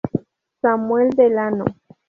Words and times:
Samuel 0.63 1.11
Delano. 1.11 1.65